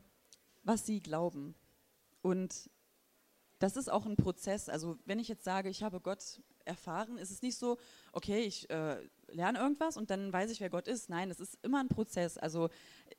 was 0.63 0.85
sie 0.85 1.01
glauben. 1.01 1.55
Und 2.21 2.69
das 3.59 3.75
ist 3.75 3.91
auch 3.91 4.05
ein 4.05 4.15
Prozess. 4.15 4.69
Also 4.69 4.97
wenn 5.05 5.19
ich 5.19 5.27
jetzt 5.27 5.43
sage, 5.43 5.69
ich 5.69 5.83
habe 5.83 5.99
Gott 5.99 6.41
erfahren, 6.65 7.17
ist 7.17 7.31
es 7.31 7.41
nicht 7.41 7.57
so, 7.57 7.77
okay, 8.13 8.39
ich 8.39 8.69
äh, 8.69 8.97
lerne 9.27 9.59
irgendwas 9.59 9.97
und 9.97 10.09
dann 10.09 10.31
weiß 10.31 10.49
ich, 10.51 10.61
wer 10.61 10.69
Gott 10.69 10.87
ist. 10.87 11.09
Nein, 11.09 11.29
es 11.29 11.39
ist 11.39 11.57
immer 11.61 11.79
ein 11.79 11.89
Prozess. 11.89 12.37
Also 12.37 12.69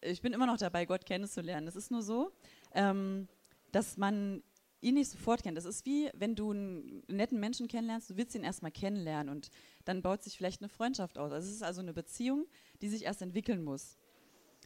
ich 0.01 0.23
bin 0.23 0.33
immer 0.33 0.47
noch 0.47 0.57
dabei, 0.57 0.87
Gott 0.87 1.05
kennenzulernen. 1.05 1.69
Es 1.69 1.77
ist 1.77 1.91
nur 1.91 2.03
so, 2.03 2.33
ähm, 2.73 3.29
dass 3.71 3.97
man 3.97 4.43
ihn 4.81 4.95
nicht 4.95 5.11
sofort 5.11 5.43
kennt. 5.43 5.59
Das 5.59 5.67
ist 5.67 5.85
wie, 5.85 6.11
wenn 6.15 6.35
du 6.35 6.53
einen 6.53 7.03
netten 7.09 7.39
Menschen 7.39 7.69
kennenlernst, 7.69 8.11
du 8.11 8.17
willst 8.17 8.35
ihn 8.35 8.45
erstmal 8.45 8.73
kennenlernen 8.73 9.29
und 9.35 9.51
dann 9.85 10.01
baut 10.01 10.23
sich 10.23 10.37
vielleicht 10.37 10.63
eine 10.63 10.71
Freundschaft 10.71 11.19
aus. 11.19 11.33
Also 11.33 11.49
es 11.49 11.55
ist 11.57 11.63
also 11.63 11.83
eine 11.83 11.93
Beziehung, 11.93 12.47
die 12.81 12.89
sich 12.89 13.05
erst 13.05 13.21
entwickeln 13.21 13.63
muss. 13.63 13.99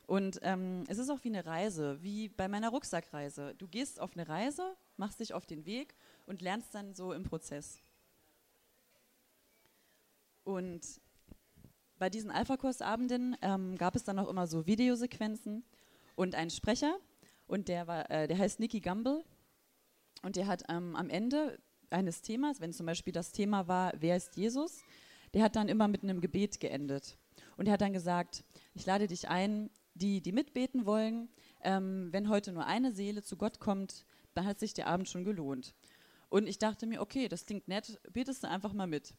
Und 0.07 0.39
ähm, 0.43 0.85
es 0.89 0.99
ist 0.99 1.11
auch 1.11 1.25
wie 1.25 1.29
eine 1.29 1.47
Reise, 1.47 2.03
wie 2.03 2.29
bei 2.29 2.47
meiner 2.47 2.69
Rucksackreise. 2.69 3.55
Du 3.57 3.67
gehst 3.67 4.01
auf 4.01 4.13
eine 4.15 4.29
Reise, 4.29 4.77
machst 4.97 5.21
dich 5.21 5.35
auf 5.35 5.47
den 5.47 5.67
Weg 5.67 5.95
und 6.27 6.41
lernst 6.41 6.75
dann 6.75 6.95
so 6.95 7.13
im 7.13 7.25
Prozess. 7.25 7.81
Und 10.45 11.01
bei 11.99 12.11
diesen 12.11 12.31
Alpha-Kursabenden 12.31 13.37
ähm, 13.41 13.77
gab 13.77 13.97
es 13.97 14.05
dann 14.05 14.19
auch 14.19 14.29
immer 14.29 14.47
so 14.47 14.67
Videosequenzen 14.67 15.65
und 16.17 16.35
einen 16.35 16.51
Sprecher 16.51 16.99
und 17.47 17.69
der 17.69 17.87
war, 17.87 18.11
äh, 18.11 18.27
der 18.29 18.39
heißt 18.39 18.61
Nicky 18.61 18.81
Gamble 18.81 19.25
Und 20.23 20.37
der 20.37 20.47
hat 20.47 20.65
ähm, 20.69 20.97
am 20.97 21.11
Ende 21.11 21.59
eines 21.91 22.23
Themas, 22.23 22.61
wenn 22.61 22.73
zum 22.73 22.87
Beispiel 22.87 23.13
das 23.13 23.33
Thema 23.33 23.69
war, 23.69 23.93
wer 23.99 24.17
ist 24.17 24.37
Jesus, 24.37 24.83
der 25.33 25.43
hat 25.43 25.57
dann 25.57 25.69
immer 25.69 25.89
mit 25.89 26.03
einem 26.03 26.21
Gebet 26.21 26.61
geendet. 26.61 27.17
Und 27.57 27.67
er 27.67 27.75
hat 27.75 27.81
dann 27.81 27.93
gesagt, 27.93 28.45
ich 28.75 28.87
lade 28.87 29.07
dich 29.07 29.29
ein, 29.29 29.71
die, 29.95 30.21
die 30.21 30.33
mitbeten 30.33 30.87
wollen, 30.87 31.29
ähm, 31.63 32.09
wenn 32.13 32.29
heute 32.29 32.53
nur 32.53 32.67
eine 32.67 32.93
Seele 32.93 33.23
zu 33.23 33.37
Gott 33.37 33.61
kommt, 33.61 34.05
dann 34.35 34.47
hat 34.47 34.59
sich 34.59 34.75
der 34.75 34.87
Abend 34.87 35.09
schon 35.09 35.25
gelohnt. 35.25 35.75
Und 36.29 36.47
ich 36.47 36.59
dachte 36.59 36.87
mir, 36.87 37.01
okay, 37.01 37.29
das 37.29 37.47
klingt 37.47 37.69
nett, 37.69 38.01
betest 38.13 38.43
du 38.43 38.49
einfach 38.49 38.73
mal 38.73 38.87
mit. 38.87 39.15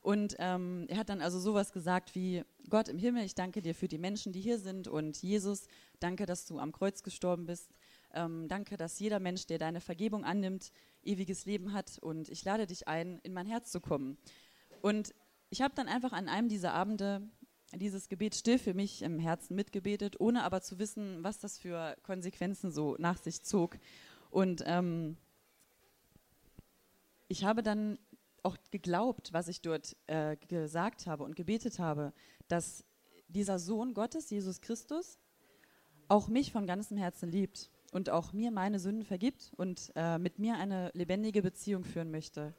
Und 0.00 0.34
ähm, 0.40 0.86
er 0.88 0.96
hat 0.96 1.08
dann 1.08 1.20
also 1.20 1.38
sowas 1.38 1.72
gesagt 1.72 2.14
wie, 2.16 2.42
Gott 2.68 2.88
im 2.88 2.98
Himmel, 2.98 3.24
ich 3.24 3.36
danke 3.36 3.62
dir 3.62 3.74
für 3.74 3.86
die 3.86 3.98
Menschen, 3.98 4.32
die 4.32 4.40
hier 4.40 4.58
sind 4.58 4.88
und 4.88 5.22
Jesus, 5.22 5.68
danke, 6.00 6.26
dass 6.26 6.44
du 6.44 6.58
am 6.58 6.72
Kreuz 6.72 7.04
gestorben 7.04 7.46
bist. 7.46 7.70
Ähm, 8.12 8.48
danke, 8.48 8.76
dass 8.76 8.98
jeder 8.98 9.20
Mensch, 9.20 9.46
der 9.46 9.58
deine 9.58 9.80
Vergebung 9.80 10.24
annimmt, 10.24 10.72
ewiges 11.04 11.46
Leben 11.46 11.72
hat 11.72 11.98
und 12.00 12.28
ich 12.28 12.44
lade 12.44 12.66
dich 12.66 12.88
ein, 12.88 13.20
in 13.22 13.32
mein 13.32 13.46
Herz 13.46 13.70
zu 13.70 13.80
kommen. 13.80 14.18
Und 14.82 15.14
ich 15.50 15.62
habe 15.62 15.74
dann 15.76 15.86
einfach 15.86 16.12
an 16.12 16.28
einem 16.28 16.48
dieser 16.48 16.74
Abende 16.74 17.22
dieses 17.74 18.08
Gebet 18.08 18.34
still 18.34 18.58
für 18.58 18.74
mich 18.74 19.02
im 19.02 19.18
Herzen 19.18 19.54
mitgebetet, 19.54 20.20
ohne 20.20 20.44
aber 20.44 20.60
zu 20.60 20.78
wissen, 20.78 21.22
was 21.22 21.38
das 21.38 21.58
für 21.58 21.96
Konsequenzen 22.02 22.70
so 22.70 22.96
nach 22.98 23.18
sich 23.18 23.42
zog. 23.42 23.78
Und 24.32 24.64
ähm, 24.66 25.18
ich 27.28 27.44
habe 27.44 27.62
dann 27.62 27.98
auch 28.42 28.56
geglaubt, 28.70 29.32
was 29.34 29.46
ich 29.46 29.60
dort 29.60 29.94
äh, 30.06 30.36
gesagt 30.48 31.06
habe 31.06 31.22
und 31.22 31.36
gebetet 31.36 31.78
habe, 31.78 32.14
dass 32.48 32.84
dieser 33.28 33.58
Sohn 33.58 33.92
Gottes, 33.92 34.30
Jesus 34.30 34.62
Christus, 34.62 35.18
auch 36.08 36.28
mich 36.28 36.50
von 36.50 36.66
ganzem 36.66 36.96
Herzen 36.96 37.30
liebt 37.30 37.70
und 37.92 38.08
auch 38.08 38.32
mir 38.32 38.50
meine 38.50 38.78
Sünden 38.78 39.04
vergibt 39.04 39.52
und 39.56 39.92
äh, 39.96 40.18
mit 40.18 40.38
mir 40.38 40.56
eine 40.56 40.90
lebendige 40.94 41.42
Beziehung 41.42 41.84
führen 41.84 42.10
möchte. 42.10 42.54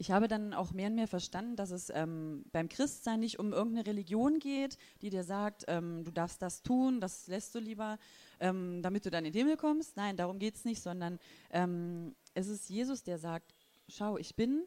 Ich 0.00 0.10
habe 0.10 0.28
dann 0.28 0.54
auch 0.54 0.72
mehr 0.72 0.86
und 0.86 0.94
mehr 0.94 1.06
verstanden, 1.06 1.56
dass 1.56 1.70
es 1.70 1.90
ähm, 1.94 2.46
beim 2.52 2.70
Christsein 2.70 3.20
nicht 3.20 3.38
um 3.38 3.52
irgendeine 3.52 3.86
Religion 3.86 4.38
geht, 4.38 4.78
die 5.02 5.10
dir 5.10 5.24
sagt, 5.24 5.66
ähm, 5.68 6.04
du 6.04 6.10
darfst 6.10 6.40
das 6.40 6.62
tun, 6.62 7.02
das 7.02 7.26
lässt 7.26 7.54
du 7.54 7.58
lieber, 7.58 7.98
ähm, 8.40 8.80
damit 8.80 9.04
du 9.04 9.10
dann 9.10 9.26
in 9.26 9.32
den 9.34 9.40
Himmel 9.40 9.58
kommst. 9.58 9.98
Nein, 9.98 10.16
darum 10.16 10.38
geht 10.38 10.54
es 10.54 10.64
nicht, 10.64 10.80
sondern 10.80 11.18
ähm, 11.50 12.16
es 12.32 12.48
ist 12.48 12.70
Jesus, 12.70 13.02
der 13.02 13.18
sagt, 13.18 13.54
schau, 13.88 14.16
ich 14.16 14.36
bin 14.36 14.64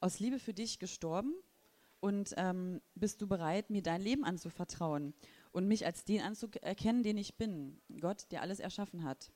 aus 0.00 0.18
Liebe 0.18 0.40
für 0.40 0.52
dich 0.52 0.80
gestorben 0.80 1.32
und 2.00 2.34
ähm, 2.36 2.80
bist 2.96 3.22
du 3.22 3.28
bereit, 3.28 3.70
mir 3.70 3.82
dein 3.82 4.00
Leben 4.00 4.24
anzuvertrauen 4.24 5.14
und 5.52 5.68
mich 5.68 5.86
als 5.86 6.04
den 6.04 6.22
anzuerkennen, 6.22 7.04
den 7.04 7.18
ich 7.18 7.36
bin, 7.36 7.80
Gott, 8.00 8.26
der 8.32 8.42
alles 8.42 8.58
erschaffen 8.58 9.04
hat 9.04 9.30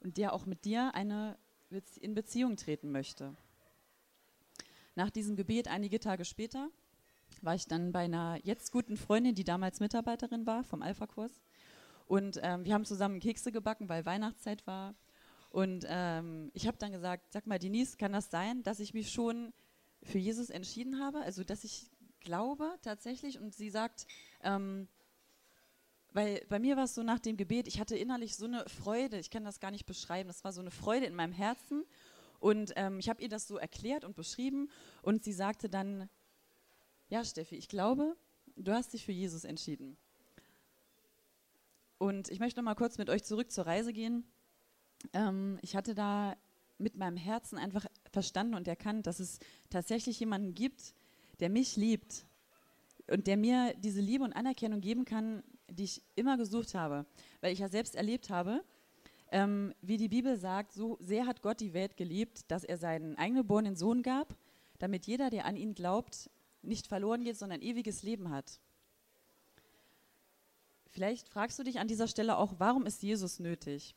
und 0.00 0.18
der 0.18 0.34
auch 0.34 0.44
mit 0.44 0.66
dir 0.66 0.94
eine 0.94 1.38
in 2.02 2.14
Beziehung 2.14 2.56
treten 2.56 2.92
möchte. 2.92 3.34
Nach 4.98 5.10
diesem 5.10 5.36
Gebet, 5.36 5.68
einige 5.68 6.00
Tage 6.00 6.24
später, 6.24 6.70
war 7.40 7.54
ich 7.54 7.68
dann 7.68 7.92
bei 7.92 8.00
einer 8.00 8.36
jetzt 8.42 8.72
guten 8.72 8.96
Freundin, 8.96 9.36
die 9.36 9.44
damals 9.44 9.78
Mitarbeiterin 9.78 10.44
war 10.44 10.64
vom 10.64 10.82
Alpha-Kurs. 10.82 11.30
Und 12.08 12.40
ähm, 12.42 12.64
wir 12.64 12.74
haben 12.74 12.84
zusammen 12.84 13.20
Kekse 13.20 13.52
gebacken, 13.52 13.88
weil 13.88 14.04
Weihnachtszeit 14.04 14.66
war. 14.66 14.96
Und 15.50 15.86
ähm, 15.88 16.50
ich 16.52 16.66
habe 16.66 16.78
dann 16.78 16.90
gesagt, 16.90 17.32
sag 17.32 17.46
mal, 17.46 17.60
Denise, 17.60 17.96
kann 17.96 18.12
das 18.12 18.28
sein, 18.32 18.64
dass 18.64 18.80
ich 18.80 18.92
mich 18.92 19.12
schon 19.12 19.52
für 20.02 20.18
Jesus 20.18 20.50
entschieden 20.50 20.98
habe? 20.98 21.20
Also, 21.20 21.44
dass 21.44 21.62
ich 21.62 21.92
glaube 22.18 22.68
tatsächlich. 22.82 23.38
Und 23.38 23.54
sie 23.54 23.70
sagt, 23.70 24.04
ähm, 24.42 24.88
weil 26.12 26.44
bei 26.48 26.58
mir 26.58 26.76
war 26.76 26.86
es 26.86 26.96
so 26.96 27.04
nach 27.04 27.20
dem 27.20 27.36
Gebet, 27.36 27.68
ich 27.68 27.78
hatte 27.78 27.96
innerlich 27.96 28.34
so 28.34 28.46
eine 28.46 28.68
Freude, 28.68 29.20
ich 29.20 29.30
kann 29.30 29.44
das 29.44 29.60
gar 29.60 29.70
nicht 29.70 29.86
beschreiben, 29.86 30.26
das 30.26 30.42
war 30.42 30.52
so 30.52 30.60
eine 30.60 30.72
Freude 30.72 31.06
in 31.06 31.14
meinem 31.14 31.32
Herzen. 31.32 31.84
Und 32.40 32.72
ähm, 32.76 32.98
ich 32.98 33.08
habe 33.08 33.22
ihr 33.22 33.28
das 33.28 33.48
so 33.48 33.56
erklärt 33.56 34.04
und 34.04 34.16
beschrieben. 34.16 34.70
Und 35.02 35.24
sie 35.24 35.32
sagte 35.32 35.68
dann, 35.68 36.08
ja, 37.08 37.24
Steffi, 37.24 37.56
ich 37.56 37.68
glaube, 37.68 38.16
du 38.56 38.72
hast 38.72 38.92
dich 38.92 39.04
für 39.04 39.12
Jesus 39.12 39.44
entschieden. 39.44 39.96
Und 41.98 42.28
ich 42.28 42.38
möchte 42.38 42.60
noch 42.60 42.64
mal 42.64 42.74
kurz 42.74 42.98
mit 42.98 43.10
euch 43.10 43.24
zurück 43.24 43.50
zur 43.50 43.66
Reise 43.66 43.92
gehen. 43.92 44.24
Ähm, 45.12 45.58
ich 45.62 45.74
hatte 45.74 45.94
da 45.94 46.36
mit 46.78 46.96
meinem 46.96 47.16
Herzen 47.16 47.58
einfach 47.58 47.86
verstanden 48.12 48.54
und 48.54 48.68
erkannt, 48.68 49.06
dass 49.06 49.18
es 49.18 49.40
tatsächlich 49.68 50.20
jemanden 50.20 50.54
gibt, 50.54 50.94
der 51.40 51.50
mich 51.50 51.76
liebt 51.76 52.24
und 53.10 53.26
der 53.26 53.36
mir 53.36 53.74
diese 53.78 54.00
Liebe 54.00 54.22
und 54.22 54.32
Anerkennung 54.32 54.80
geben 54.80 55.04
kann, 55.04 55.42
die 55.68 55.84
ich 55.84 56.02
immer 56.14 56.36
gesucht 56.36 56.74
habe. 56.74 57.04
Weil 57.40 57.52
ich 57.52 57.58
ja 57.58 57.68
selbst 57.68 57.96
erlebt 57.96 58.30
habe, 58.30 58.64
ähm, 59.30 59.74
wie 59.82 59.96
die 59.96 60.08
Bibel 60.08 60.36
sagt, 60.36 60.72
so 60.72 60.96
sehr 61.00 61.26
hat 61.26 61.42
Gott 61.42 61.60
die 61.60 61.74
Welt 61.74 61.96
geliebt, 61.96 62.50
dass 62.50 62.64
er 62.64 62.78
seinen 62.78 63.16
eingeborenen 63.16 63.76
Sohn 63.76 64.02
gab, 64.02 64.36
damit 64.78 65.06
jeder, 65.06 65.30
der 65.30 65.44
an 65.44 65.56
ihn 65.56 65.74
glaubt, 65.74 66.30
nicht 66.62 66.86
verloren 66.86 67.24
geht, 67.24 67.36
sondern 67.36 67.62
ewiges 67.62 68.02
Leben 68.02 68.30
hat. 68.30 68.60
Vielleicht 70.90 71.28
fragst 71.28 71.58
du 71.58 71.62
dich 71.62 71.78
an 71.78 71.88
dieser 71.88 72.08
Stelle 72.08 72.38
auch, 72.38 72.54
warum 72.58 72.86
ist 72.86 73.02
Jesus 73.02 73.38
nötig? 73.38 73.94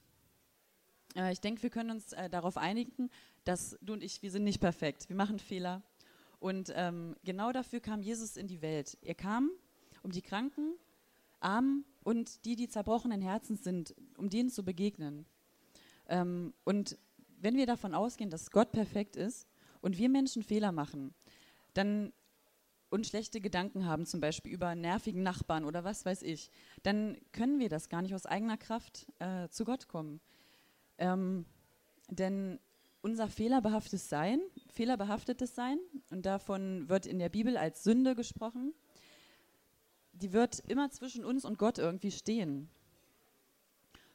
Äh, 1.16 1.32
ich 1.32 1.40
denke, 1.40 1.64
wir 1.64 1.70
können 1.70 1.92
uns 1.92 2.14
äh, 2.14 2.30
darauf 2.30 2.58
einigen, 2.58 3.10
dass 3.44 3.78
du 3.82 3.94
und 3.94 4.04
ich, 4.04 4.22
wir 4.22 4.32
sind 4.32 4.44
nicht 4.44 4.60
perfekt. 4.60 5.10
Wir 5.10 5.16
machen 5.16 5.40
Fehler. 5.40 5.82
Und 6.40 6.72
ähm, 6.76 7.16
genau 7.24 7.52
dafür 7.52 7.80
kam 7.80 8.02
Jesus 8.02 8.36
in 8.36 8.48
die 8.48 8.62
Welt. 8.62 8.98
Er 9.02 9.16
kam, 9.16 9.52
um 10.04 10.12
die 10.12 10.22
Kranken, 10.22 10.74
Armen 11.42 11.86
und 12.04 12.46
die, 12.46 12.56
die 12.56 12.68
zerbrochenen 12.68 13.22
Herzens 13.22 13.64
sind, 13.64 13.96
um 14.18 14.30
denen 14.30 14.50
zu 14.50 14.64
begegnen. 14.64 15.26
Ähm, 16.08 16.54
und 16.64 16.98
wenn 17.40 17.56
wir 17.56 17.66
davon 17.66 17.94
ausgehen, 17.94 18.30
dass 18.30 18.52
Gott 18.52 18.72
perfekt 18.72 19.16
ist 19.16 19.48
und 19.82 19.98
wir 19.98 20.10
Menschen 20.10 20.44
Fehler 20.44 20.72
machen, 20.72 21.14
dann 21.74 22.14
und 22.90 23.08
schlechte 23.08 23.40
Gedanken 23.40 23.86
haben, 23.86 24.06
zum 24.06 24.20
Beispiel 24.20 24.52
über 24.52 24.76
nervigen 24.76 25.24
Nachbarn 25.24 25.64
oder 25.64 25.84
was 25.84 26.06
weiß 26.06 26.24
ich, 26.24 26.52
dann 26.84 27.18
können 27.32 27.58
wir 27.60 27.70
das 27.70 27.88
gar 27.88 28.02
nicht 28.02 28.14
aus 28.14 28.26
eigener 28.26 28.58
Kraft 28.58 29.08
äh, 29.20 29.48
zu 29.48 29.64
Gott 29.64 29.88
kommen. 29.88 30.20
Ähm, 30.98 31.46
denn 32.10 32.60
unser 33.02 33.30
fehlerbehaftetes 33.30 34.10
Sein, 34.10 34.42
fehlerbehaftetes 34.68 35.56
Sein, 35.56 35.80
und 36.10 36.26
davon 36.26 36.90
wird 36.90 37.06
in 37.06 37.18
der 37.18 37.30
Bibel 37.30 37.58
als 37.58 37.84
Sünde 37.84 38.14
gesprochen, 38.14 38.74
die 40.22 40.34
wird 40.34 40.60
immer 40.68 40.90
zwischen 40.92 41.26
uns 41.26 41.46
und 41.46 41.58
Gott 41.58 41.78
irgendwie 41.78 42.12
stehen. 42.12 42.70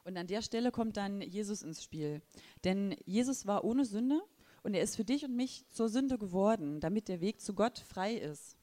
Und 0.03 0.17
an 0.17 0.27
der 0.27 0.41
Stelle 0.41 0.71
kommt 0.71 0.95
dann 0.95 1.21
Jesus 1.21 1.61
ins 1.61 1.83
Spiel. 1.83 2.21
Denn 2.63 2.95
Jesus 3.05 3.45
war 3.45 3.63
ohne 3.65 3.83
Sünde 3.83 4.21
und 4.63 4.73
er 4.73 4.81
ist 4.81 4.95
für 4.95 5.03
dich 5.03 5.25
und 5.25 5.35
mich 5.35 5.67
zur 5.67 5.89
Sünde 5.89 6.17
geworden, 6.17 6.79
damit 6.79 7.09
der 7.09 7.19
Weg 7.19 7.41
zu 7.41 7.53
Gott 7.53 7.79
frei 7.79 8.15
ist. 8.15 8.57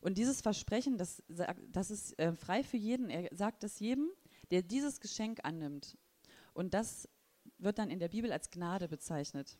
Und 0.00 0.18
dieses 0.18 0.40
Versprechen, 0.40 0.98
das, 0.98 1.22
das 1.28 1.90
ist 1.90 2.18
äh, 2.18 2.34
frei 2.34 2.62
für 2.62 2.76
jeden. 2.76 3.10
Er 3.10 3.28
sagt 3.34 3.64
es 3.64 3.78
jedem, 3.78 4.10
der 4.50 4.62
dieses 4.62 5.00
Geschenk 5.00 5.40
annimmt. 5.44 5.96
Und 6.52 6.74
das 6.74 7.08
wird 7.58 7.78
dann 7.78 7.90
in 7.90 8.00
der 8.00 8.08
Bibel 8.08 8.32
als 8.32 8.50
Gnade 8.50 8.88
bezeichnet. 8.88 9.56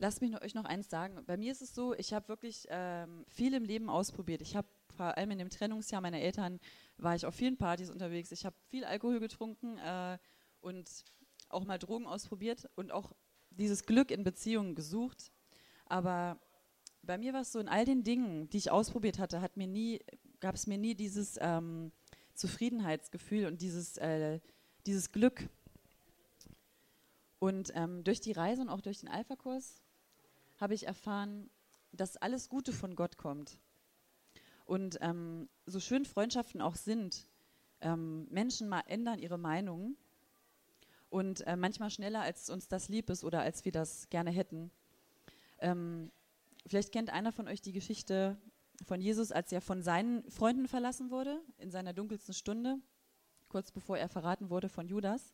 Lasst 0.00 0.20
mich 0.20 0.40
euch 0.40 0.54
noch 0.54 0.64
eins 0.64 0.88
sagen. 0.88 1.24
Bei 1.26 1.36
mir 1.36 1.50
ist 1.50 1.60
es 1.60 1.74
so, 1.74 1.92
ich 1.94 2.12
habe 2.12 2.28
wirklich 2.28 2.66
ähm, 2.70 3.24
viel 3.28 3.52
im 3.54 3.64
Leben 3.64 3.90
ausprobiert. 3.90 4.42
Ich 4.42 4.54
habe 4.54 4.68
vor 4.96 5.16
allem 5.16 5.32
in 5.32 5.38
dem 5.38 5.50
Trennungsjahr 5.50 6.00
meiner 6.00 6.20
Eltern 6.20 6.60
war 6.98 7.16
ich 7.16 7.26
auf 7.26 7.34
vielen 7.34 7.56
Partys 7.56 7.90
unterwegs. 7.90 8.30
Ich 8.30 8.46
habe 8.46 8.54
viel 8.68 8.84
Alkohol 8.84 9.18
getrunken 9.18 9.76
äh, 9.78 10.18
und 10.60 10.88
auch 11.48 11.64
mal 11.64 11.78
Drogen 11.78 12.06
ausprobiert 12.06 12.68
und 12.76 12.92
auch 12.92 13.12
dieses 13.50 13.86
Glück 13.86 14.12
in 14.12 14.22
Beziehungen 14.22 14.76
gesucht. 14.76 15.32
Aber 15.86 16.38
bei 17.02 17.18
mir 17.18 17.32
war 17.32 17.40
es 17.40 17.50
so, 17.50 17.58
in 17.58 17.68
all 17.68 17.84
den 17.84 18.04
Dingen, 18.04 18.48
die 18.50 18.58
ich 18.58 18.70
ausprobiert 18.70 19.18
hatte, 19.18 19.40
hat 19.40 19.52
gab 20.40 20.54
es 20.54 20.68
mir 20.68 20.78
nie 20.78 20.94
dieses 20.94 21.38
ähm, 21.40 21.90
Zufriedenheitsgefühl 22.34 23.46
und 23.46 23.60
dieses, 23.60 23.96
äh, 23.96 24.38
dieses 24.86 25.10
Glück. 25.10 25.48
Und 27.40 27.72
ähm, 27.74 28.04
durch 28.04 28.20
die 28.20 28.32
Reise 28.32 28.62
und 28.62 28.68
auch 28.68 28.80
durch 28.80 29.00
den 29.00 29.08
Alpha-Kurs 29.08 29.82
habe 30.58 30.74
ich 30.74 30.86
erfahren, 30.86 31.50
dass 31.92 32.16
alles 32.16 32.48
Gute 32.48 32.72
von 32.72 32.94
Gott 32.94 33.16
kommt. 33.16 33.58
Und 34.66 34.98
ähm, 35.00 35.48
so 35.64 35.80
schön 35.80 36.04
Freundschaften 36.04 36.60
auch 36.60 36.76
sind, 36.76 37.26
ähm, 37.80 38.26
Menschen 38.30 38.68
mal 38.68 38.82
ändern 38.86 39.18
ihre 39.18 39.38
Meinung 39.38 39.96
und 41.08 41.46
äh, 41.46 41.56
manchmal 41.56 41.90
schneller, 41.90 42.20
als 42.20 42.50
uns 42.50 42.68
das 42.68 42.88
lieb 42.88 43.08
ist 43.08 43.24
oder 43.24 43.40
als 43.40 43.64
wir 43.64 43.72
das 43.72 44.10
gerne 44.10 44.30
hätten. 44.30 44.70
Ähm, 45.60 46.10
vielleicht 46.66 46.92
kennt 46.92 47.10
einer 47.10 47.32
von 47.32 47.48
euch 47.48 47.62
die 47.62 47.72
Geschichte 47.72 48.36
von 48.84 49.00
Jesus, 49.00 49.32
als 49.32 49.50
er 49.52 49.60
von 49.60 49.82
seinen 49.82 50.28
Freunden 50.30 50.68
verlassen 50.68 51.10
wurde, 51.10 51.40
in 51.56 51.70
seiner 51.70 51.92
dunkelsten 51.92 52.34
Stunde, 52.34 52.78
kurz 53.48 53.72
bevor 53.72 53.96
er 53.96 54.08
verraten 54.08 54.50
wurde 54.50 54.68
von 54.68 54.86
Judas. 54.86 55.32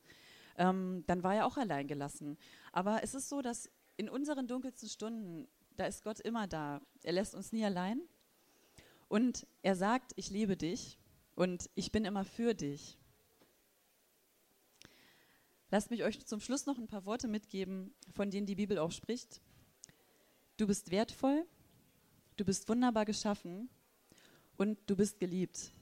Ähm, 0.56 1.02
dann 1.06 1.22
war 1.24 1.34
er 1.34 1.46
auch 1.46 1.56
allein 1.56 1.88
gelassen. 1.88 2.38
Aber 2.72 3.02
es 3.02 3.14
ist 3.14 3.28
so, 3.28 3.42
dass 3.42 3.68
in 3.96 4.08
unseren 4.08 4.46
dunkelsten 4.46 4.88
Stunden, 4.88 5.48
da 5.76 5.86
ist 5.86 6.02
Gott 6.02 6.20
immer 6.20 6.46
da. 6.46 6.80
Er 7.02 7.12
lässt 7.12 7.34
uns 7.34 7.52
nie 7.52 7.64
allein. 7.64 8.00
Und 9.08 9.46
er 9.62 9.76
sagt, 9.76 10.12
ich 10.16 10.30
liebe 10.30 10.56
dich 10.56 10.98
und 11.34 11.70
ich 11.74 11.92
bin 11.92 12.04
immer 12.04 12.24
für 12.24 12.54
dich. 12.54 12.98
Lasst 15.70 15.90
mich 15.90 16.04
euch 16.04 16.24
zum 16.26 16.40
Schluss 16.40 16.66
noch 16.66 16.78
ein 16.78 16.86
paar 16.86 17.04
Worte 17.04 17.28
mitgeben, 17.28 17.92
von 18.14 18.30
denen 18.30 18.46
die 18.46 18.54
Bibel 18.54 18.78
auch 18.78 18.92
spricht. 18.92 19.40
Du 20.56 20.66
bist 20.66 20.90
wertvoll, 20.90 21.44
du 22.36 22.44
bist 22.44 22.68
wunderbar 22.68 23.04
geschaffen 23.04 23.68
und 24.56 24.78
du 24.86 24.94
bist 24.94 25.18
geliebt. 25.18 25.72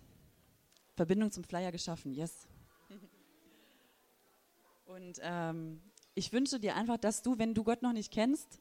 Verbindung 0.94 1.30
zum 1.30 1.44
Flyer 1.44 1.72
geschaffen, 1.72 2.12
yes. 2.12 2.48
Und 4.84 5.18
ähm, 5.22 5.82
ich 6.14 6.32
wünsche 6.32 6.60
dir 6.60 6.76
einfach, 6.76 6.98
dass 6.98 7.22
du, 7.22 7.38
wenn 7.38 7.54
du 7.54 7.64
Gott 7.64 7.82
noch 7.82 7.92
nicht 7.92 8.12
kennst, 8.12 8.60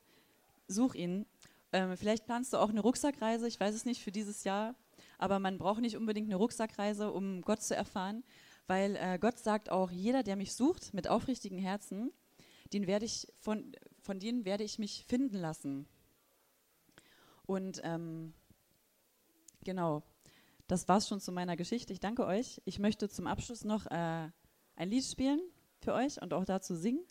such 0.67 0.95
ihn. 0.95 1.25
Ähm, 1.73 1.95
vielleicht 1.97 2.25
planst 2.25 2.53
du 2.53 2.57
auch 2.57 2.69
eine 2.69 2.81
Rucksackreise, 2.81 3.47
ich 3.47 3.59
weiß 3.59 3.75
es 3.75 3.85
nicht, 3.85 4.01
für 4.01 4.11
dieses 4.11 4.43
Jahr. 4.43 4.75
Aber 5.17 5.39
man 5.39 5.57
braucht 5.57 5.81
nicht 5.81 5.97
unbedingt 5.97 6.27
eine 6.27 6.35
Rucksackreise, 6.35 7.11
um 7.11 7.41
Gott 7.41 7.61
zu 7.61 7.75
erfahren, 7.75 8.23
weil 8.67 8.95
äh, 8.95 9.19
Gott 9.19 9.37
sagt 9.37 9.69
auch, 9.69 9.91
jeder, 9.91 10.23
der 10.23 10.35
mich 10.35 10.53
sucht 10.53 10.93
mit 10.93 11.07
aufrichtigen 11.07 11.59
Herzen, 11.59 12.11
den 12.73 12.87
werde 12.87 13.05
ich 13.05 13.27
von, 13.39 13.75
von 14.01 14.19
denen 14.19 14.45
werde 14.45 14.63
ich 14.63 14.79
mich 14.79 15.05
finden 15.07 15.37
lassen. 15.37 15.87
Und 17.45 17.81
ähm, 17.83 18.33
genau, 19.63 20.03
das 20.67 20.87
war 20.87 20.97
es 20.97 21.07
schon 21.07 21.19
zu 21.19 21.31
meiner 21.31 21.57
Geschichte. 21.57 21.91
Ich 21.91 21.99
danke 21.99 22.25
euch. 22.25 22.61
Ich 22.65 22.79
möchte 22.79 23.09
zum 23.09 23.27
Abschluss 23.27 23.65
noch 23.65 23.87
äh, 23.87 24.29
ein 24.75 24.89
Lied 24.89 25.03
spielen 25.03 25.41
für 25.79 25.93
euch 25.93 26.21
und 26.21 26.33
auch 26.33 26.45
dazu 26.45 26.75
singen. 26.75 27.03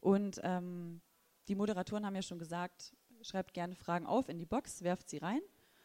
Und 0.00 0.40
ähm, 0.42 1.00
die 1.48 1.54
Moderatoren 1.54 2.04
haben 2.06 2.14
ja 2.14 2.22
schon 2.22 2.38
gesagt, 2.38 2.94
schreibt 3.22 3.54
gerne 3.54 3.74
Fragen 3.74 4.06
auf 4.06 4.28
in 4.28 4.38
die 4.38 4.46
Box, 4.46 4.82
werft 4.82 5.08
sie 5.08 5.18
rein. 5.18 5.40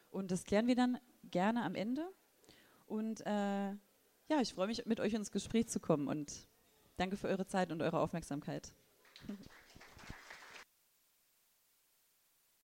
Und 0.09 0.31
das 0.31 0.43
klären 0.43 0.67
wir 0.67 0.75
dann 0.75 0.97
gerne 1.23 1.63
am 1.63 1.75
Ende. 1.75 2.07
Und 2.85 3.25
äh, 3.25 3.71
ja, 3.71 4.41
ich 4.41 4.53
freue 4.53 4.67
mich, 4.67 4.85
mit 4.85 4.99
euch 4.99 5.13
ins 5.13 5.31
Gespräch 5.31 5.67
zu 5.67 5.79
kommen 5.79 6.07
und 6.07 6.47
danke 6.97 7.17
für 7.17 7.27
eure 7.27 7.47
Zeit 7.47 7.71
und 7.71 7.81
eure 7.81 7.99
Aufmerksamkeit. 7.99 8.73